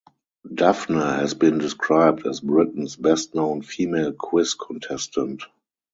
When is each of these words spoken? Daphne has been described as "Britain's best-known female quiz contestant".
Daphne 0.51 0.95
has 0.99 1.35
been 1.35 1.59
described 1.59 2.25
as 2.25 2.39
"Britain's 2.41 2.95
best-known 2.95 3.61
female 3.61 4.13
quiz 4.13 4.55
contestant". 4.55 5.43